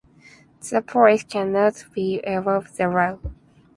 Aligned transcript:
The 0.67 0.81
police 0.81 1.23
cannot 1.23 1.85
be 1.93 2.21
above 2.23 2.75
the 2.75 2.87
law. 2.87 3.19